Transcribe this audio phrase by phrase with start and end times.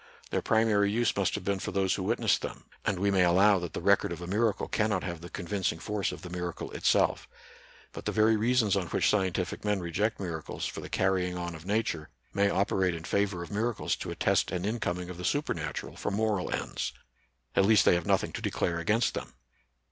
[0.31, 3.23] Their primary use must have been for those who wit nessed them; and we may
[3.23, 6.71] allow that the record of a miracle cannot have the convincing force of the miracle
[6.71, 7.27] itself.
[7.91, 11.67] But the very reasons on which scientific men reject miracles for the carrying on of
[11.67, 15.95] Nature may operate in favor of miracles to attest an incoming of the super natural
[15.95, 16.93] for moral ends.
[17.55, 19.35] At least they have nothing to declare against them.